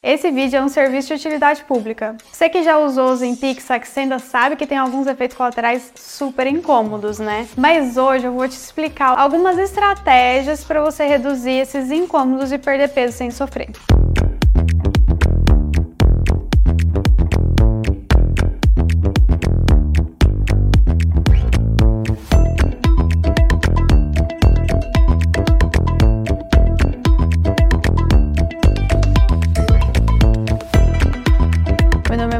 Esse 0.00 0.30
vídeo 0.30 0.56
é 0.56 0.62
um 0.62 0.68
serviço 0.68 1.08
de 1.08 1.14
utilidade 1.14 1.64
pública. 1.64 2.16
Você 2.30 2.48
que 2.48 2.62
já 2.62 2.78
usou 2.78 3.08
o 3.08 3.10
Ozempic 3.10 3.60
Saxenda 3.60 4.20
sabe 4.20 4.54
que 4.54 4.64
tem 4.64 4.78
alguns 4.78 5.08
efeitos 5.08 5.36
colaterais 5.36 5.92
super 5.96 6.46
incômodos, 6.46 7.18
né? 7.18 7.48
Mas 7.56 7.96
hoje 7.96 8.24
eu 8.24 8.32
vou 8.32 8.46
te 8.46 8.52
explicar 8.52 9.18
algumas 9.18 9.58
estratégias 9.58 10.62
para 10.62 10.84
você 10.84 11.04
reduzir 11.04 11.58
esses 11.58 11.90
incômodos 11.90 12.52
e 12.52 12.58
perder 12.58 12.90
peso 12.90 13.16
sem 13.16 13.32
sofrer. 13.32 13.70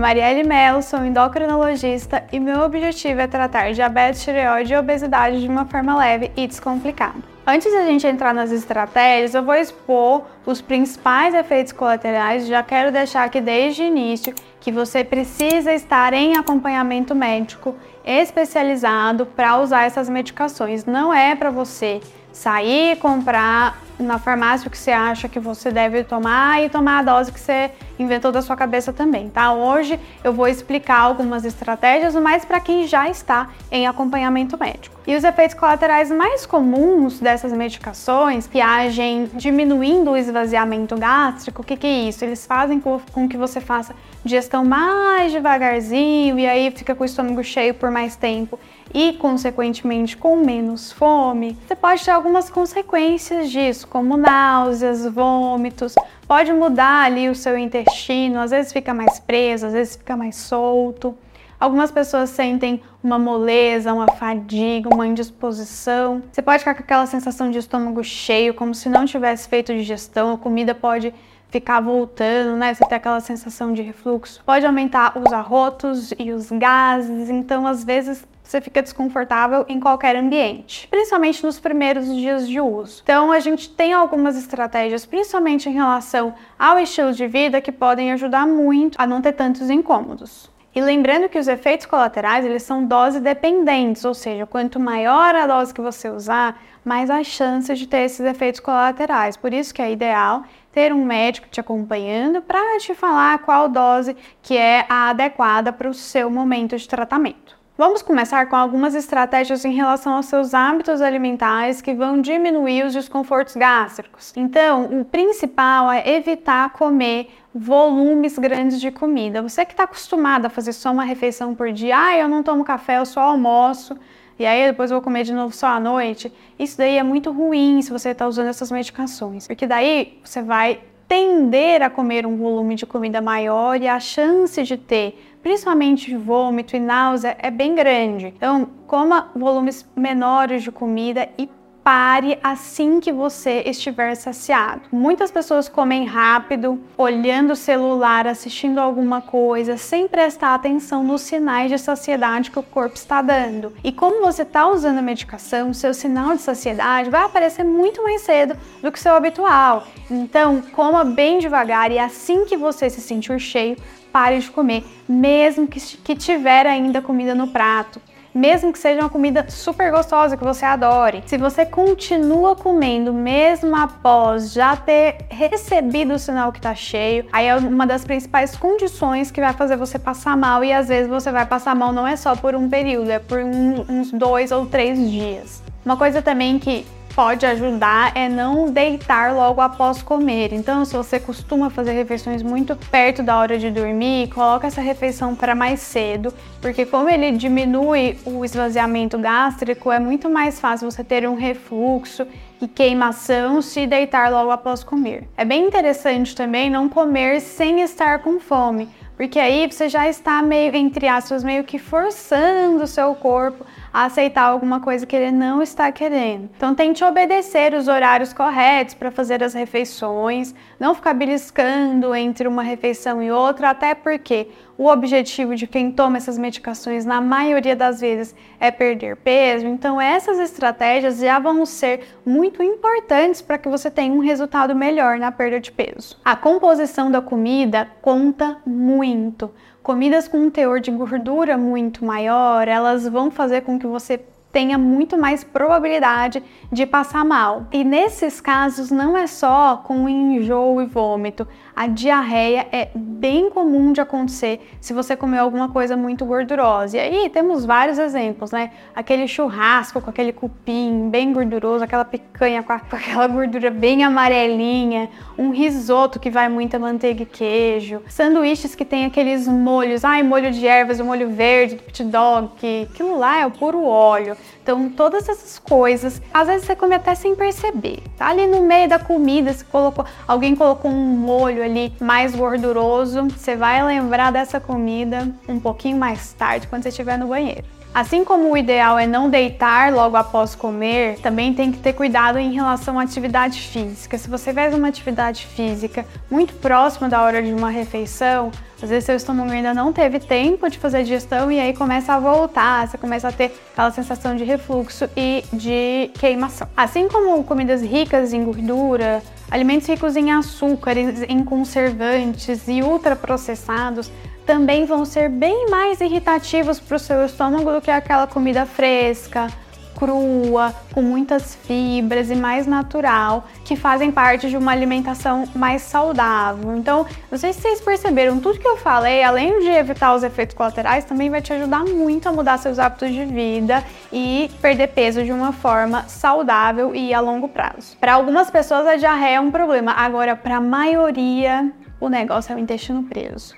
Marielle 0.08 0.42
Mello, 0.42 0.80
sou 0.80 1.04
endocrinologista 1.04 2.24
e 2.32 2.40
meu 2.40 2.60
objetivo 2.62 3.20
é 3.20 3.26
tratar 3.26 3.74
diabetes, 3.74 4.24
tireoide 4.24 4.72
e 4.72 4.76
obesidade 4.78 5.38
de 5.38 5.46
uma 5.46 5.66
forma 5.66 5.94
leve 5.98 6.32
e 6.34 6.46
descomplicada. 6.46 7.18
Antes 7.46 7.70
de 7.70 7.76
a 7.76 7.84
gente 7.84 8.06
entrar 8.06 8.32
nas 8.32 8.50
estratégias, 8.50 9.34
eu 9.34 9.42
vou 9.42 9.54
expor 9.54 10.24
os 10.46 10.62
principais 10.62 11.34
efeitos 11.34 11.74
colaterais. 11.74 12.46
Já 12.46 12.62
quero 12.62 12.90
deixar 12.90 13.24
aqui 13.24 13.38
desde 13.38 13.82
o 13.82 13.84
início 13.84 14.34
que 14.58 14.72
você 14.72 15.04
precisa 15.04 15.74
estar 15.74 16.14
em 16.14 16.38
acompanhamento 16.38 17.14
médico 17.14 17.76
especializado 18.02 19.26
para 19.26 19.58
usar 19.60 19.82
essas 19.82 20.08
medicações. 20.08 20.86
Não 20.86 21.12
é 21.12 21.36
para 21.36 21.50
você 21.50 22.00
sair 22.32 22.96
comprar 22.96 23.78
na 23.98 24.18
farmácia 24.18 24.68
o 24.68 24.70
que 24.70 24.78
você 24.78 24.90
acha 24.90 25.28
que 25.28 25.40
você 25.40 25.70
deve 25.70 26.04
tomar 26.04 26.62
e 26.62 26.68
tomar 26.68 27.00
a 27.00 27.02
dose 27.02 27.32
que 27.32 27.40
você 27.40 27.70
inventou 27.98 28.30
da 28.30 28.40
sua 28.40 28.56
cabeça 28.56 28.92
também, 28.92 29.28
tá? 29.28 29.52
Hoje 29.52 29.98
eu 30.22 30.32
vou 30.32 30.46
explicar 30.46 31.00
algumas 31.00 31.44
estratégias, 31.44 32.14
mas 32.14 32.44
para 32.44 32.60
quem 32.60 32.86
já 32.86 33.08
está 33.08 33.48
em 33.70 33.86
acompanhamento 33.86 34.56
médico. 34.56 34.96
E 35.06 35.16
os 35.16 35.24
efeitos 35.24 35.56
colaterais 35.56 36.10
mais 36.10 36.46
comuns 36.46 37.18
dessas 37.18 37.52
medicações, 37.52 38.46
que 38.46 38.60
agem 38.60 39.28
diminuindo 39.34 40.10
o 40.10 40.16
esvaziamento 40.16 40.96
gástrico, 40.96 41.62
o 41.62 41.64
que, 41.64 41.76
que 41.76 41.86
é 41.86 42.08
isso? 42.08 42.24
Eles 42.24 42.46
fazem 42.46 42.78
com 42.78 43.28
que 43.28 43.36
você 43.36 43.60
faça 43.60 43.94
digestão 44.22 44.64
mais 44.64 45.32
devagarzinho 45.32 46.38
e 46.38 46.46
aí 46.46 46.70
fica 46.70 46.94
com 46.94 47.02
o 47.02 47.06
estômago 47.06 47.42
cheio 47.42 47.74
por 47.74 47.90
mais 47.90 48.16
tempo 48.16 48.58
e, 48.92 49.14
consequentemente, 49.14 50.16
com 50.16 50.36
menos 50.36 50.92
fome. 50.92 51.56
Você 51.66 51.74
pode 51.74 52.04
ter 52.04 52.10
algumas 52.10 52.50
consequências 52.50 53.50
disso, 53.50 53.87
como 53.88 54.16
náuseas, 54.16 55.06
vômitos, 55.06 55.94
pode 56.26 56.52
mudar 56.52 57.04
ali 57.06 57.28
o 57.28 57.34
seu 57.34 57.56
intestino, 57.56 58.38
às 58.38 58.50
vezes 58.50 58.72
fica 58.72 58.92
mais 58.94 59.18
preso, 59.18 59.66
às 59.66 59.72
vezes 59.72 59.96
fica 59.96 60.16
mais 60.16 60.36
solto. 60.36 61.16
Algumas 61.60 61.90
pessoas 61.90 62.30
sentem 62.30 62.80
uma 63.02 63.18
moleza, 63.18 63.92
uma 63.92 64.06
fadiga, 64.12 64.88
uma 64.94 65.06
indisposição. 65.06 66.22
Você 66.30 66.40
pode 66.40 66.60
ficar 66.60 66.74
com 66.74 66.82
aquela 66.82 67.06
sensação 67.06 67.50
de 67.50 67.58
estômago 67.58 68.04
cheio, 68.04 68.54
como 68.54 68.74
se 68.74 68.88
não 68.88 69.04
tivesse 69.04 69.48
feito 69.48 69.74
digestão, 69.74 70.34
a 70.34 70.38
comida 70.38 70.72
pode 70.72 71.12
ficar 71.50 71.80
voltando, 71.80 72.56
né? 72.56 72.74
Você 72.74 72.86
tem 72.86 72.96
aquela 72.96 73.20
sensação 73.20 73.72
de 73.72 73.82
refluxo. 73.82 74.40
Pode 74.44 74.64
aumentar 74.64 75.18
os 75.18 75.32
arrotos 75.32 76.12
e 76.18 76.30
os 76.30 76.48
gases, 76.50 77.28
então 77.28 77.66
às 77.66 77.82
vezes 77.82 78.24
você 78.48 78.62
fica 78.62 78.80
desconfortável 78.80 79.66
em 79.68 79.78
qualquer 79.78 80.16
ambiente, 80.16 80.88
principalmente 80.88 81.44
nos 81.44 81.60
primeiros 81.60 82.06
dias 82.06 82.48
de 82.48 82.58
uso. 82.58 83.02
Então, 83.02 83.30
a 83.30 83.40
gente 83.40 83.68
tem 83.68 83.92
algumas 83.92 84.38
estratégias, 84.38 85.04
principalmente 85.04 85.68
em 85.68 85.72
relação 85.72 86.34
ao 86.58 86.78
estilo 86.78 87.12
de 87.12 87.26
vida, 87.26 87.60
que 87.60 87.70
podem 87.70 88.10
ajudar 88.12 88.46
muito 88.46 88.96
a 88.98 89.06
não 89.06 89.20
ter 89.20 89.32
tantos 89.32 89.68
incômodos. 89.68 90.50
E 90.74 90.80
lembrando 90.80 91.28
que 91.28 91.38
os 91.38 91.46
efeitos 91.46 91.84
colaterais, 91.84 92.46
eles 92.46 92.62
são 92.62 92.86
dose 92.86 93.20
dependentes, 93.20 94.02
ou 94.06 94.14
seja, 94.14 94.46
quanto 94.46 94.80
maior 94.80 95.34
a 95.34 95.46
dose 95.46 95.74
que 95.74 95.80
você 95.82 96.08
usar, 96.08 96.58
mais 96.82 97.10
a 97.10 97.22
chance 97.22 97.74
de 97.74 97.86
ter 97.86 98.04
esses 98.04 98.20
efeitos 98.20 98.60
colaterais. 98.60 99.36
Por 99.36 99.52
isso 99.52 99.74
que 99.74 99.82
é 99.82 99.92
ideal 99.92 100.42
ter 100.72 100.90
um 100.90 101.04
médico 101.04 101.48
te 101.50 101.60
acompanhando 101.60 102.40
para 102.40 102.78
te 102.78 102.94
falar 102.94 103.40
qual 103.40 103.68
dose 103.68 104.16
que 104.40 104.56
é 104.56 104.86
a 104.88 105.10
adequada 105.10 105.70
para 105.70 105.88
o 105.88 105.92
seu 105.92 106.30
momento 106.30 106.78
de 106.78 106.88
tratamento. 106.88 107.57
Vamos 107.78 108.02
começar 108.02 108.46
com 108.46 108.56
algumas 108.56 108.92
estratégias 108.96 109.64
em 109.64 109.72
relação 109.72 110.14
aos 110.14 110.26
seus 110.26 110.52
hábitos 110.52 111.00
alimentares 111.00 111.80
que 111.80 111.94
vão 111.94 112.20
diminuir 112.20 112.84
os 112.84 112.92
desconfortos 112.92 113.54
gástricos. 113.54 114.32
Então, 114.36 115.00
o 115.00 115.04
principal 115.04 115.88
é 115.92 116.16
evitar 116.16 116.72
comer 116.72 117.28
volumes 117.54 118.36
grandes 118.36 118.80
de 118.80 118.90
comida. 118.90 119.42
Você 119.42 119.64
que 119.64 119.74
está 119.74 119.84
acostumado 119.84 120.46
a 120.46 120.50
fazer 120.50 120.72
só 120.72 120.90
uma 120.90 121.04
refeição 121.04 121.54
por 121.54 121.70
dia, 121.70 121.96
ah, 121.96 122.18
eu 122.18 122.26
não 122.26 122.42
tomo 122.42 122.64
café, 122.64 122.98
eu 122.98 123.06
só 123.06 123.20
almoço 123.20 123.96
e 124.36 124.44
aí 124.44 124.66
depois 124.66 124.90
vou 124.90 125.00
comer 125.00 125.22
de 125.22 125.32
novo 125.32 125.54
só 125.54 125.68
à 125.68 125.78
noite. 125.78 126.32
Isso 126.58 126.76
daí 126.76 126.96
é 126.96 127.02
muito 127.04 127.30
ruim 127.30 127.80
se 127.80 127.92
você 127.92 128.08
está 128.08 128.26
usando 128.26 128.48
essas 128.48 128.72
medicações, 128.72 129.46
porque 129.46 129.68
daí 129.68 130.18
você 130.24 130.42
vai 130.42 130.80
tender 131.06 131.80
a 131.82 131.88
comer 131.88 132.26
um 132.26 132.36
volume 132.36 132.74
de 132.74 132.84
comida 132.84 133.20
maior 133.20 133.80
e 133.80 133.88
a 133.88 133.98
chance 133.98 134.62
de 134.64 134.76
ter 134.76 135.27
principalmente 135.42 136.16
vômito 136.16 136.76
e 136.76 136.80
náusea, 136.80 137.36
é 137.38 137.50
bem 137.50 137.74
grande. 137.74 138.26
Então, 138.36 138.68
coma 138.86 139.30
volumes 139.34 139.88
menores 139.96 140.62
de 140.62 140.70
comida 140.70 141.28
e 141.38 141.48
pare 141.88 142.38
assim 142.42 143.00
que 143.00 143.10
você 143.10 143.62
estiver 143.64 144.14
saciado. 144.14 144.82
Muitas 144.92 145.30
pessoas 145.30 145.70
comem 145.70 146.04
rápido, 146.04 146.78
olhando 146.98 147.54
o 147.54 147.56
celular, 147.56 148.26
assistindo 148.26 148.78
alguma 148.78 149.22
coisa, 149.22 149.78
sem 149.78 150.06
prestar 150.06 150.54
atenção 150.54 151.02
nos 151.02 151.22
sinais 151.22 151.70
de 151.70 151.78
saciedade 151.78 152.50
que 152.50 152.58
o 152.58 152.62
corpo 152.62 152.94
está 152.94 153.22
dando. 153.22 153.72
E 153.82 153.90
como 153.90 154.20
você 154.20 154.42
está 154.42 154.68
usando 154.68 154.98
a 154.98 155.02
medicação, 155.02 155.72
seu 155.72 155.94
sinal 155.94 156.36
de 156.36 156.42
saciedade 156.42 157.08
vai 157.08 157.22
aparecer 157.22 157.64
muito 157.64 158.02
mais 158.02 158.20
cedo 158.20 158.54
do 158.82 158.92
que 158.92 158.98
o 158.98 159.00
seu 159.00 159.14
habitual. 159.14 159.86
Então, 160.10 160.60
coma 160.72 161.06
bem 161.06 161.38
devagar 161.38 161.90
e 161.90 161.98
assim 161.98 162.44
que 162.44 162.58
você 162.58 162.90
se 162.90 163.00
sentir 163.00 163.40
cheio, 163.40 163.78
pare 164.12 164.40
de 164.40 164.50
comer, 164.50 164.84
mesmo 165.08 165.66
que, 165.66 165.80
que 165.80 166.14
tiver 166.14 166.66
ainda 166.66 167.00
comida 167.00 167.34
no 167.34 167.48
prato. 167.48 167.98
Mesmo 168.34 168.72
que 168.72 168.78
seja 168.78 169.00
uma 169.00 169.08
comida 169.08 169.46
super 169.48 169.90
gostosa 169.90 170.36
que 170.36 170.44
você 170.44 170.64
adore, 170.64 171.22
se 171.26 171.38
você 171.38 171.64
continua 171.64 172.54
comendo 172.54 173.12
mesmo 173.12 173.74
após 173.74 174.52
já 174.52 174.76
ter 174.76 175.26
recebido 175.28 176.14
o 176.14 176.18
sinal 176.18 176.52
que 176.52 176.60
tá 176.60 176.74
cheio, 176.74 177.26
aí 177.32 177.46
é 177.46 177.56
uma 177.56 177.86
das 177.86 178.04
principais 178.04 178.56
condições 178.56 179.30
que 179.30 179.40
vai 179.40 179.52
fazer 179.52 179.76
você 179.76 179.98
passar 179.98 180.36
mal 180.36 180.62
e 180.62 180.72
às 180.72 180.88
vezes 180.88 181.08
você 181.08 181.32
vai 181.32 181.46
passar 181.46 181.74
mal 181.74 181.92
não 181.92 182.06
é 182.06 182.16
só 182.16 182.36
por 182.36 182.54
um 182.54 182.68
período, 182.68 183.10
é 183.10 183.18
por 183.18 183.38
um, 183.38 183.84
uns 183.88 184.12
dois 184.12 184.52
ou 184.52 184.66
três 184.66 184.98
dias. 184.98 185.62
Uma 185.84 185.96
coisa 185.96 186.20
também 186.20 186.58
que 186.58 186.86
pode 187.18 187.44
ajudar 187.44 188.12
é 188.14 188.28
não 188.28 188.70
deitar 188.70 189.34
logo 189.34 189.60
após 189.60 190.00
comer. 190.00 190.52
Então, 190.52 190.84
se 190.84 190.96
você 190.96 191.18
costuma 191.18 191.68
fazer 191.68 191.90
refeições 191.90 192.44
muito 192.44 192.76
perto 192.92 193.24
da 193.24 193.36
hora 193.36 193.58
de 193.58 193.72
dormir, 193.72 194.28
coloca 194.28 194.68
essa 194.68 194.80
refeição 194.80 195.34
para 195.34 195.52
mais 195.52 195.80
cedo, 195.80 196.32
porque 196.62 196.86
como 196.86 197.10
ele 197.10 197.32
diminui 197.32 198.16
o 198.24 198.44
esvaziamento 198.44 199.18
gástrico, 199.18 199.90
é 199.90 199.98
muito 199.98 200.30
mais 200.30 200.60
fácil 200.60 200.88
você 200.88 201.02
ter 201.02 201.28
um 201.28 201.34
refluxo 201.34 202.24
e 202.62 202.68
queimação 202.68 203.60
se 203.62 203.84
deitar 203.84 204.30
logo 204.30 204.52
após 204.52 204.84
comer. 204.84 205.28
É 205.36 205.44
bem 205.44 205.66
interessante 205.66 206.36
também 206.36 206.70
não 206.70 206.88
comer 206.88 207.40
sem 207.40 207.80
estar 207.80 208.20
com 208.20 208.38
fome, 208.38 208.88
porque 209.16 209.40
aí 209.40 209.66
você 209.68 209.88
já 209.88 210.08
está 210.08 210.40
meio 210.40 210.76
entre 210.76 211.08
aspas 211.08 211.42
meio 211.42 211.64
que 211.64 211.80
forçando 211.80 212.84
o 212.84 212.86
seu 212.86 213.12
corpo 213.16 213.66
a 213.92 214.04
aceitar 214.04 214.42
alguma 214.42 214.80
coisa 214.80 215.06
que 215.06 215.16
ele 215.16 215.30
não 215.30 215.62
está 215.62 215.90
querendo. 215.90 216.50
Então 216.56 216.74
tente 216.74 217.02
obedecer 217.04 217.74
os 217.74 217.88
horários 217.88 218.32
corretos 218.32 218.94
para 218.94 219.10
fazer 219.10 219.42
as 219.42 219.54
refeições, 219.54 220.54
não 220.78 220.94
ficar 220.94 221.14
beliscando 221.14 222.14
entre 222.14 222.46
uma 222.46 222.62
refeição 222.62 223.22
e 223.22 223.30
outra, 223.30 223.70
até 223.70 223.94
porque 223.94 224.48
o 224.78 224.86
objetivo 224.86 225.56
de 225.56 225.66
quem 225.66 225.90
toma 225.90 226.18
essas 226.18 226.38
medicações 226.38 227.04
na 227.04 227.20
maioria 227.20 227.74
das 227.74 228.00
vezes 228.00 228.32
é 228.60 228.70
perder 228.70 229.16
peso. 229.16 229.66
Então 229.66 230.00
essas 230.00 230.38
estratégias 230.38 231.18
já 231.18 231.40
vão 231.40 231.66
ser 231.66 232.02
muito 232.24 232.62
importantes 232.62 233.42
para 233.42 233.58
que 233.58 233.68
você 233.68 233.90
tenha 233.90 234.14
um 234.14 234.20
resultado 234.20 234.76
melhor 234.76 235.18
na 235.18 235.32
perda 235.32 235.58
de 235.58 235.72
peso. 235.72 236.16
A 236.24 236.36
composição 236.36 237.10
da 237.10 237.20
comida 237.20 237.88
conta 238.00 238.58
muito. 238.64 239.50
Comidas 239.82 240.28
com 240.28 240.38
um 240.38 240.50
teor 240.50 240.78
de 240.78 240.92
gordura 240.92 241.58
muito 241.58 242.04
maior, 242.04 242.68
elas 242.68 243.08
vão 243.08 243.32
fazer 243.32 243.62
com 243.62 243.78
que 243.78 243.86
você 243.86 244.20
tenha 244.52 244.78
muito 244.78 245.18
mais 245.18 245.44
probabilidade 245.44 246.42
de 246.72 246.86
passar 246.86 247.24
mal. 247.24 247.66
E 247.72 247.84
nesses 247.84 248.40
casos 248.40 248.90
não 248.90 249.16
é 249.16 249.26
só 249.26 249.76
com 249.78 250.08
enjoo 250.08 250.80
e 250.80 250.86
vômito. 250.86 251.46
A 251.78 251.86
diarreia 251.86 252.66
é 252.72 252.88
bem 252.92 253.50
comum 253.50 253.92
de 253.92 254.00
acontecer 254.00 254.60
se 254.80 254.92
você 254.92 255.14
comer 255.14 255.38
alguma 255.38 255.68
coisa 255.68 255.96
muito 255.96 256.24
gordurosa. 256.24 256.96
E 256.96 257.00
aí 257.00 257.30
temos 257.30 257.64
vários 257.64 258.00
exemplos, 258.00 258.50
né? 258.50 258.72
Aquele 258.96 259.28
churrasco 259.28 260.00
com 260.00 260.10
aquele 260.10 260.32
cupim 260.32 261.08
bem 261.08 261.32
gorduroso, 261.32 261.84
aquela 261.84 262.04
picanha 262.04 262.64
com, 262.64 262.72
aquela 262.72 263.28
gordura 263.28 263.70
bem 263.70 264.02
amarelinha, 264.02 265.08
um 265.38 265.50
risoto 265.50 266.18
que 266.18 266.30
vai 266.30 266.48
muita 266.48 266.80
manteiga 266.80 267.22
e 267.22 267.26
queijo, 267.26 268.02
sanduíches 268.08 268.74
que 268.74 268.84
tem 268.84 269.04
aqueles 269.04 269.46
molhos, 269.46 270.04
ai, 270.04 270.24
molho 270.24 270.50
de 270.50 270.66
ervas, 270.66 270.98
o 270.98 271.04
molho 271.04 271.30
verde 271.30 271.76
do 271.76 271.82
pit 271.84 272.02
dog, 272.02 272.50
que 272.56 272.88
aquilo 272.90 273.16
lá 273.16 273.38
é 273.38 273.46
o 273.46 273.52
puro 273.52 273.84
óleo. 273.84 274.36
Então, 274.60 274.90
todas 274.90 275.28
essas 275.28 275.58
coisas, 275.58 276.20
às 276.34 276.46
vezes 276.46 276.66
você 276.66 276.76
come 276.76 276.94
até 276.94 277.14
sem 277.14 277.34
perceber. 277.34 278.02
Tá 278.18 278.28
ali 278.28 278.46
no 278.46 278.62
meio 278.62 278.86
da 278.86 278.98
comida, 278.98 279.50
se 279.52 279.64
colocou, 279.64 280.04
alguém 280.26 280.54
colocou 280.54 280.90
um 280.90 281.16
molho 281.16 281.67
ali 281.68 281.92
mais 282.00 282.34
gorduroso, 282.34 283.28
você 283.28 283.54
vai 283.54 283.84
lembrar 283.84 284.32
dessa 284.32 284.58
comida 284.58 285.28
um 285.48 285.60
pouquinho 285.60 285.96
mais 285.96 286.32
tarde, 286.32 286.66
quando 286.66 286.82
você 286.82 286.88
estiver 286.88 287.18
no 287.18 287.28
banheiro. 287.28 287.77
Assim 287.98 288.24
como 288.24 288.52
o 288.52 288.56
ideal 288.56 288.96
é 288.96 289.08
não 289.08 289.28
deitar 289.28 289.92
logo 289.92 290.16
após 290.16 290.54
comer, 290.54 291.18
também 291.18 291.52
tem 291.52 291.72
que 291.72 291.78
ter 291.78 291.94
cuidado 291.94 292.38
em 292.38 292.52
relação 292.52 292.96
à 292.96 293.02
atividade 293.02 293.60
física. 293.60 294.16
Se 294.16 294.30
você 294.30 294.54
faz 294.54 294.72
uma 294.72 294.86
atividade 294.86 295.44
física 295.46 296.06
muito 296.30 296.54
próxima 296.54 297.08
da 297.08 297.20
hora 297.20 297.42
de 297.42 297.52
uma 297.52 297.70
refeição, 297.70 298.52
às 298.80 298.88
vezes 298.88 299.04
seu 299.04 299.16
estômago 299.16 299.50
ainda 299.50 299.74
não 299.74 299.92
teve 299.92 300.20
tempo 300.20 300.70
de 300.70 300.78
fazer 300.78 301.02
digestão 301.02 301.50
e 301.50 301.58
aí 301.58 301.74
começa 301.74 302.12
a 302.12 302.20
voltar, 302.20 302.86
você 302.86 302.96
começa 302.96 303.26
a 303.26 303.32
ter 303.32 303.52
aquela 303.72 303.90
sensação 303.90 304.36
de 304.36 304.44
refluxo 304.44 305.10
e 305.16 305.42
de 305.52 306.12
queimação. 306.20 306.68
Assim 306.76 307.08
como 307.08 307.42
comidas 307.42 307.82
ricas 307.82 308.32
em 308.32 308.44
gordura, 308.44 309.20
alimentos 309.50 309.88
ricos 309.88 310.14
em 310.14 310.30
açúcares, 310.30 311.24
em 311.28 311.42
conservantes 311.42 312.68
e 312.68 312.80
ultraprocessados 312.80 314.08
também 314.48 314.86
vão 314.86 315.04
ser 315.04 315.28
bem 315.28 315.68
mais 315.68 316.00
irritativos 316.00 316.80
para 316.80 316.96
o 316.96 316.98
seu 316.98 317.26
estômago 317.26 317.70
do 317.70 317.82
que 317.82 317.90
aquela 317.90 318.26
comida 318.26 318.64
fresca, 318.64 319.48
crua, 319.94 320.74
com 320.94 321.02
muitas 321.02 321.54
fibras 321.54 322.30
e 322.30 322.34
mais 322.34 322.66
natural, 322.66 323.46
que 323.62 323.76
fazem 323.76 324.10
parte 324.10 324.48
de 324.48 324.56
uma 324.56 324.72
alimentação 324.72 325.44
mais 325.54 325.82
saudável. 325.82 326.74
Então, 326.78 327.04
não 327.30 327.36
sei 327.36 327.52
se 327.52 327.60
vocês 327.60 327.82
perceberam, 327.82 328.40
tudo 328.40 328.58
que 328.58 328.66
eu 328.66 328.78
falei, 328.78 329.22
além 329.22 329.60
de 329.60 329.68
evitar 329.68 330.14
os 330.14 330.22
efeitos 330.22 330.56
colaterais, 330.56 331.04
também 331.04 331.28
vai 331.28 331.42
te 331.42 331.52
ajudar 331.52 331.84
muito 331.84 332.26
a 332.26 332.32
mudar 332.32 332.56
seus 332.56 332.78
hábitos 332.78 333.12
de 333.12 333.26
vida 333.26 333.84
e 334.10 334.50
perder 334.62 334.86
peso 334.86 335.22
de 335.24 335.30
uma 335.30 335.52
forma 335.52 336.08
saudável 336.08 336.94
e 336.94 337.12
a 337.12 337.20
longo 337.20 337.50
prazo. 337.50 337.98
Para 338.00 338.14
algumas 338.14 338.50
pessoas, 338.50 338.86
a 338.86 338.96
diarreia 338.96 339.36
é 339.36 339.40
um 339.40 339.50
problema, 339.50 339.92
agora, 339.92 340.34
para 340.34 340.56
a 340.56 340.60
maioria, 340.60 341.70
o 342.00 342.08
negócio 342.08 342.50
é 342.50 342.56
o 342.56 342.58
intestino 342.58 343.02
preso. 343.02 343.54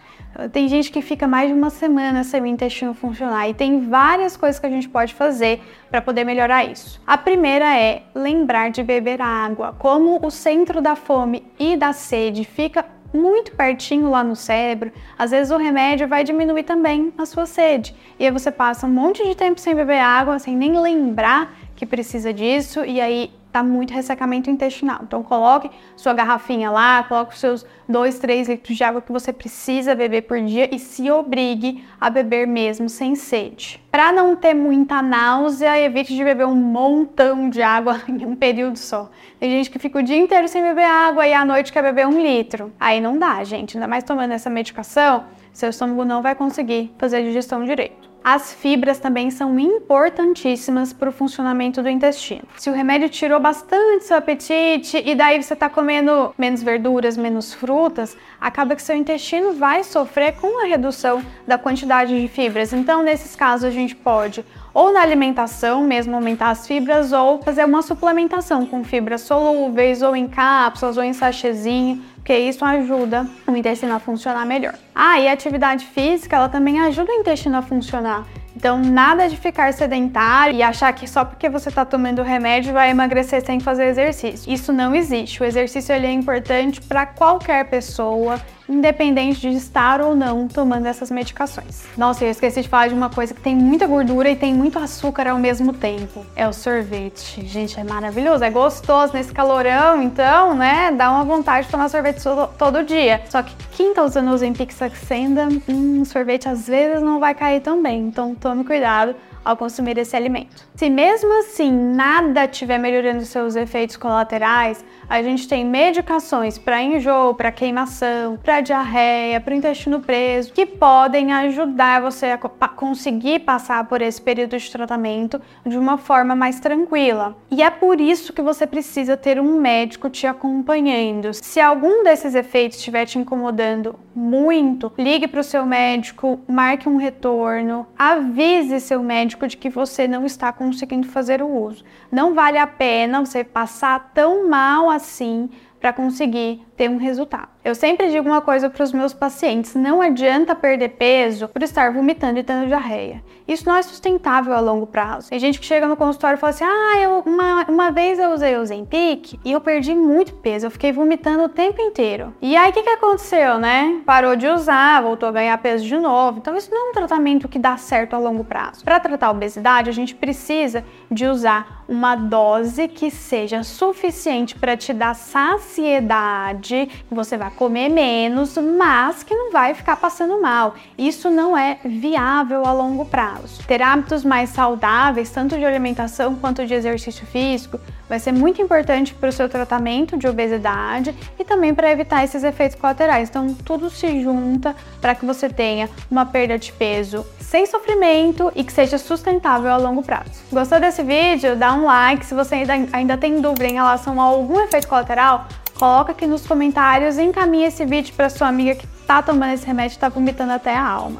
Tem 0.52 0.68
gente 0.68 0.90
que 0.90 1.02
fica 1.02 1.26
mais 1.26 1.48
de 1.48 1.54
uma 1.54 1.70
semana 1.70 2.22
sem 2.24 2.40
o 2.40 2.46
intestino 2.46 2.94
funcionar 2.94 3.48
e 3.48 3.54
tem 3.54 3.88
várias 3.88 4.36
coisas 4.36 4.60
que 4.60 4.66
a 4.66 4.70
gente 4.70 4.88
pode 4.88 5.12
fazer 5.12 5.60
para 5.90 6.00
poder 6.00 6.24
melhorar 6.24 6.64
isso. 6.64 7.00
A 7.06 7.18
primeira 7.18 7.76
é 7.76 8.02
lembrar 8.14 8.70
de 8.70 8.82
beber 8.82 9.20
água. 9.20 9.74
Como 9.78 10.24
o 10.24 10.30
centro 10.30 10.80
da 10.80 10.94
fome 10.94 11.44
e 11.58 11.76
da 11.76 11.92
sede 11.92 12.44
fica 12.44 12.84
muito 13.12 13.52
pertinho 13.56 14.08
lá 14.08 14.22
no 14.22 14.36
cérebro, 14.36 14.92
às 15.18 15.32
vezes 15.32 15.50
o 15.50 15.56
remédio 15.56 16.06
vai 16.06 16.22
diminuir 16.22 16.62
também 16.62 17.12
a 17.18 17.26
sua 17.26 17.44
sede. 17.44 17.94
E 18.18 18.24
aí 18.24 18.30
você 18.30 18.52
passa 18.52 18.86
um 18.86 18.90
monte 18.90 19.26
de 19.26 19.34
tempo 19.34 19.60
sem 19.60 19.74
beber 19.74 19.98
água, 19.98 20.38
sem 20.38 20.56
nem 20.56 20.78
lembrar 20.78 21.54
que 21.74 21.84
precisa 21.84 22.32
disso, 22.32 22.84
e 22.84 23.00
aí 23.00 23.32
tá 23.50 23.62
muito 23.62 23.92
ressecamento 23.92 24.50
intestinal. 24.50 25.00
Então 25.02 25.22
coloque 25.22 25.70
sua 25.96 26.12
garrafinha 26.12 26.70
lá, 26.70 27.02
coloque 27.04 27.34
os 27.34 27.40
seus 27.40 27.66
2, 27.88 28.18
3 28.18 28.48
litros 28.48 28.76
de 28.76 28.84
água 28.84 29.02
que 29.02 29.12
você 29.12 29.32
precisa 29.32 29.94
beber 29.94 30.22
por 30.22 30.40
dia 30.40 30.74
e 30.74 30.78
se 30.78 31.10
obrigue 31.10 31.84
a 32.00 32.08
beber 32.08 32.46
mesmo 32.46 32.88
sem 32.88 33.14
sede. 33.14 33.80
Para 33.90 34.12
não 34.12 34.36
ter 34.36 34.54
muita 34.54 35.02
náusea, 35.02 35.78
evite 35.80 36.14
de 36.14 36.22
beber 36.22 36.46
um 36.46 36.54
montão 36.54 37.50
de 37.50 37.62
água 37.62 38.00
em 38.08 38.24
um 38.24 38.36
período 38.36 38.78
só. 38.78 39.10
Tem 39.38 39.50
gente 39.50 39.70
que 39.70 39.78
fica 39.78 39.98
o 39.98 40.02
dia 40.02 40.16
inteiro 40.16 40.46
sem 40.48 40.62
beber 40.62 40.84
água 40.84 41.26
e 41.26 41.32
à 41.32 41.44
noite 41.44 41.72
quer 41.72 41.82
beber 41.82 42.06
um 42.06 42.20
litro. 42.20 42.72
Aí 42.78 43.00
não 43.00 43.18
dá, 43.18 43.42
gente. 43.44 43.76
Ainda 43.76 43.88
mais 43.88 44.04
tomando 44.04 44.32
essa 44.32 44.50
medicação, 44.50 45.24
seu 45.52 45.70
estômago 45.70 46.04
não 46.04 46.22
vai 46.22 46.34
conseguir 46.34 46.94
fazer 46.98 47.18
a 47.18 47.22
digestão 47.22 47.64
direito. 47.64 48.09
As 48.22 48.52
fibras 48.52 48.98
também 48.98 49.30
são 49.30 49.58
importantíssimas 49.58 50.92
para 50.92 51.08
o 51.08 51.12
funcionamento 51.12 51.82
do 51.82 51.88
intestino. 51.88 52.42
Se 52.56 52.68
o 52.68 52.72
remédio 52.72 53.08
tirou 53.08 53.40
bastante 53.40 54.04
seu 54.04 54.16
apetite 54.16 55.02
e 55.04 55.14
daí 55.14 55.42
você 55.42 55.54
está 55.54 55.70
comendo 55.70 56.34
menos 56.36 56.62
verduras, 56.62 57.16
menos 57.16 57.54
frutas, 57.54 58.16
acaba 58.38 58.76
que 58.76 58.82
seu 58.82 58.94
intestino 58.94 59.54
vai 59.54 59.82
sofrer 59.82 60.36
com 60.36 60.62
a 60.62 60.66
redução 60.66 61.22
da 61.46 61.56
quantidade 61.56 62.20
de 62.20 62.28
fibras. 62.28 62.74
Então, 62.74 63.02
nesses 63.02 63.34
casos, 63.34 63.64
a 63.64 63.70
gente 63.70 63.96
pode 63.96 64.44
ou 64.72 64.92
na 64.92 65.00
alimentação 65.00 65.82
mesmo 65.82 66.14
aumentar 66.14 66.50
as 66.50 66.66
fibras 66.66 67.12
ou 67.12 67.42
fazer 67.42 67.64
uma 67.64 67.82
suplementação 67.82 68.64
com 68.64 68.84
fibras 68.84 69.22
solúveis 69.22 70.02
ou 70.02 70.14
em 70.14 70.28
cápsulas 70.28 70.96
ou 70.96 71.02
em 71.02 71.12
sachêzinho 71.12 72.02
porque 72.30 72.42
isso 72.42 72.64
ajuda 72.64 73.26
o 73.44 73.56
intestino 73.56 73.92
a 73.92 73.98
funcionar 73.98 74.46
melhor. 74.46 74.74
Ah, 74.94 75.18
e 75.18 75.26
a 75.26 75.32
atividade 75.32 75.84
física, 75.84 76.36
ela 76.36 76.48
também 76.48 76.78
ajuda 76.78 77.10
o 77.10 77.14
intestino 77.16 77.56
a 77.56 77.62
funcionar. 77.62 78.24
Então, 78.54 78.78
nada 78.78 79.28
de 79.28 79.36
ficar 79.36 79.72
sedentário 79.72 80.54
e 80.54 80.62
achar 80.62 80.92
que 80.92 81.08
só 81.08 81.24
porque 81.24 81.48
você 81.48 81.70
está 81.70 81.84
tomando 81.84 82.22
remédio 82.22 82.72
vai 82.72 82.90
emagrecer 82.90 83.44
sem 83.44 83.58
fazer 83.58 83.86
exercício. 83.86 84.52
Isso 84.52 84.72
não 84.72 84.94
existe. 84.94 85.42
O 85.42 85.44
exercício 85.44 85.92
ele 85.92 86.06
é 86.06 86.12
importante 86.12 86.80
para 86.80 87.04
qualquer 87.04 87.68
pessoa, 87.68 88.40
independente 88.70 89.40
de 89.40 89.56
estar 89.56 90.00
ou 90.00 90.14
não 90.14 90.46
tomando 90.46 90.86
essas 90.86 91.10
medicações. 91.10 91.84
Nossa, 91.96 92.24
eu 92.24 92.30
esqueci 92.30 92.62
de 92.62 92.68
falar 92.68 92.88
de 92.88 92.94
uma 92.94 93.10
coisa 93.10 93.34
que 93.34 93.40
tem 93.40 93.56
muita 93.56 93.86
gordura 93.86 94.30
e 94.30 94.36
tem 94.36 94.54
muito 94.54 94.78
açúcar 94.78 95.28
ao 95.28 95.38
mesmo 95.38 95.72
tempo. 95.72 96.24
É 96.36 96.48
o 96.48 96.52
sorvete. 96.52 97.44
Gente, 97.46 97.78
é 97.78 97.84
maravilhoso, 97.84 98.44
é 98.44 98.50
gostoso 98.50 99.12
nesse 99.12 99.32
calorão, 99.32 100.00
então, 100.02 100.54
né, 100.54 100.92
dá 100.92 101.10
uma 101.10 101.24
vontade 101.24 101.66
de 101.66 101.72
tomar 101.72 101.88
sorvete 101.88 102.22
todo, 102.56 102.84
dia. 102.84 103.22
Só 103.28 103.42
que 103.42 103.54
quem 103.72 103.92
tá 103.92 104.02
usando 104.04 104.28
o 104.28 104.32
Ozempic 104.32 104.72
Saxenda, 104.72 105.48
hum, 105.68 106.04
sorvete 106.04 106.48
às 106.48 106.66
vezes 106.66 107.02
não 107.02 107.18
vai 107.18 107.34
cair 107.34 107.60
tão 107.60 107.82
bem, 107.82 108.06
então 108.06 108.34
tome 108.34 108.64
cuidado 108.64 109.14
ao 109.44 109.56
consumir 109.56 109.98
esse 109.98 110.16
alimento. 110.16 110.64
Se 110.74 110.88
mesmo 110.88 111.40
assim 111.40 111.72
nada 111.72 112.44
estiver 112.44 112.78
melhorando 112.78 113.24
seus 113.24 113.56
efeitos 113.56 113.96
colaterais, 113.96 114.84
a 115.10 115.20
gente 115.24 115.48
tem 115.48 115.64
medicações 115.64 116.56
para 116.56 116.80
enjoo, 116.80 117.34
para 117.34 117.50
queimação, 117.50 118.36
para 118.36 118.60
diarreia, 118.60 119.40
para 119.40 119.56
intestino 119.56 119.98
preso, 119.98 120.52
que 120.52 120.64
podem 120.64 121.32
ajudar 121.32 122.00
você 122.00 122.26
a 122.26 122.68
conseguir 122.68 123.40
passar 123.40 123.84
por 123.88 124.00
esse 124.00 124.22
período 124.22 124.56
de 124.56 124.70
tratamento 124.70 125.42
de 125.66 125.76
uma 125.76 125.98
forma 125.98 126.36
mais 126.36 126.60
tranquila. 126.60 127.36
E 127.50 127.60
é 127.60 127.70
por 127.70 128.00
isso 128.00 128.32
que 128.32 128.40
você 128.40 128.68
precisa 128.68 129.16
ter 129.16 129.40
um 129.40 129.60
médico 129.60 130.08
te 130.08 130.28
acompanhando. 130.28 131.34
Se 131.34 131.60
algum 131.60 132.04
desses 132.04 132.36
efeitos 132.36 132.78
estiver 132.78 133.04
te 133.04 133.18
incomodando 133.18 133.98
muito, 134.14 134.92
ligue 134.96 135.26
para 135.26 135.40
o 135.40 135.44
seu 135.44 135.66
médico, 135.66 136.38
marque 136.46 136.88
um 136.88 136.96
retorno, 136.96 137.86
avise 137.98 138.78
seu 138.78 139.02
médico 139.02 139.48
de 139.48 139.56
que 139.56 139.68
você 139.68 140.06
não 140.06 140.24
está 140.24 140.52
conseguindo 140.52 141.08
fazer 141.08 141.42
o 141.42 141.48
uso. 141.48 141.84
Não 142.12 142.32
vale 142.32 142.58
a 142.58 142.66
pena 142.66 143.24
você 143.24 143.42
passar 143.42 144.12
tão 144.14 144.48
mal 144.48 144.88
assim 145.00 145.50
para 145.80 145.92
conseguir 145.92 146.62
ter 146.76 146.88
um 146.88 146.96
resultado. 146.96 147.49
Eu 147.62 147.74
sempre 147.74 148.10
digo 148.10 148.26
uma 148.26 148.40
coisa 148.40 148.70
para 148.70 148.82
os 148.82 148.92
meus 148.92 149.12
pacientes: 149.12 149.74
não 149.74 150.00
adianta 150.00 150.54
perder 150.54 150.90
peso 150.90 151.46
por 151.46 151.62
estar 151.62 151.92
vomitando 151.92 152.38
e 152.38 152.42
tendo 152.42 152.66
diarreia. 152.66 153.22
Isso 153.46 153.68
não 153.68 153.76
é 153.76 153.82
sustentável 153.82 154.54
a 154.54 154.60
longo 154.60 154.86
prazo. 154.86 155.28
Tem 155.28 155.38
gente 155.38 155.60
que 155.60 155.66
chega 155.66 155.86
no 155.86 155.96
consultório 155.96 156.36
e 156.36 156.40
fala 156.40 156.50
assim: 156.52 156.64
ah, 156.64 156.98
eu, 156.98 157.22
uma, 157.26 157.66
uma 157.68 157.90
vez 157.90 158.18
eu 158.18 158.30
usei 158.30 158.56
o 158.56 158.64
Zempic 158.64 159.38
e 159.44 159.52
eu 159.52 159.60
perdi 159.60 159.94
muito 159.94 160.32
peso, 160.34 160.66
eu 160.66 160.70
fiquei 160.70 160.90
vomitando 160.90 161.44
o 161.44 161.48
tempo 161.48 161.82
inteiro. 161.82 162.32
E 162.40 162.56
aí 162.56 162.70
o 162.70 162.72
que, 162.72 162.82
que 162.82 162.90
aconteceu, 162.90 163.58
né? 163.58 164.00
Parou 164.06 164.36
de 164.36 164.46
usar, 164.46 165.02
voltou 165.02 165.28
a 165.28 165.32
ganhar 165.32 165.58
peso 165.58 165.84
de 165.84 165.98
novo. 165.98 166.38
Então 166.38 166.56
isso 166.56 166.70
não 166.70 166.86
é 166.86 166.90
um 166.90 166.92
tratamento 166.94 167.46
que 167.46 167.58
dá 167.58 167.76
certo 167.76 168.14
a 168.14 168.18
longo 168.18 168.42
prazo. 168.42 168.82
Para 168.84 168.98
tratar 169.00 169.26
a 169.26 169.30
obesidade, 169.32 169.90
a 169.90 169.92
gente 169.92 170.14
precisa 170.14 170.82
de 171.10 171.26
usar 171.26 171.84
uma 171.88 172.14
dose 172.14 172.86
que 172.86 173.10
seja 173.10 173.64
suficiente 173.64 174.54
para 174.54 174.76
te 174.76 174.92
dar 174.92 175.14
saciedade, 175.14 176.88
que 177.08 177.14
você 177.14 177.36
vai 177.36 177.50
comer 177.60 177.90
menos, 177.90 178.56
mas 178.56 179.22
que 179.22 179.34
não 179.34 179.52
vai 179.52 179.74
ficar 179.74 179.94
passando 179.96 180.40
mal. 180.40 180.74
Isso 180.96 181.28
não 181.28 181.54
é 181.54 181.78
viável 181.84 182.64
a 182.64 182.72
longo 182.72 183.04
prazo. 183.04 183.62
Ter 183.66 183.82
hábitos 183.82 184.24
mais 184.24 184.48
saudáveis, 184.48 185.28
tanto 185.28 185.58
de 185.58 185.64
alimentação 185.66 186.34
quanto 186.36 186.66
de 186.66 186.72
exercício 186.72 187.26
físico, 187.26 187.78
vai 188.08 188.18
ser 188.18 188.32
muito 188.32 188.62
importante 188.62 189.12
para 189.12 189.28
o 189.28 189.32
seu 189.32 189.46
tratamento 189.46 190.16
de 190.16 190.26
obesidade 190.26 191.14
e 191.38 191.44
também 191.44 191.74
para 191.74 191.92
evitar 191.92 192.24
esses 192.24 192.42
efeitos 192.42 192.80
colaterais. 192.80 193.28
Então, 193.28 193.52
tudo 193.52 193.90
se 193.90 194.22
junta 194.22 194.74
para 194.98 195.14
que 195.14 195.26
você 195.26 195.50
tenha 195.50 195.90
uma 196.10 196.24
perda 196.24 196.58
de 196.58 196.72
peso 196.72 197.26
sem 197.38 197.66
sofrimento 197.66 198.50
e 198.54 198.64
que 198.64 198.72
seja 198.72 198.96
sustentável 198.96 199.70
a 199.70 199.76
longo 199.76 200.02
prazo. 200.02 200.30
Gostou 200.50 200.80
desse 200.80 201.02
vídeo? 201.02 201.56
Dá 201.56 201.74
um 201.74 201.84
like. 201.84 202.24
Se 202.24 202.34
você 202.34 202.54
ainda, 202.54 202.88
ainda 202.90 203.18
tem 203.18 203.38
dúvida 203.40 203.66
em 203.66 203.74
relação 203.74 204.18
a 204.18 204.24
algum 204.24 204.60
efeito 204.60 204.88
colateral, 204.88 205.46
coloca 205.80 206.12
aqui 206.12 206.26
nos 206.26 206.46
comentários 206.46 207.16
e 207.16 207.22
encaminhe 207.22 207.64
esse 207.64 207.86
vídeo 207.86 208.12
para 208.14 208.28
sua 208.28 208.48
amiga 208.48 208.74
que 208.74 208.84
está 208.84 209.22
tomando 209.22 209.54
esse 209.54 209.66
remédio 209.66 209.94
e 209.94 209.96
está 209.96 210.10
vomitando 210.10 210.52
até 210.52 210.76
a 210.76 210.86
alma. 210.86 211.18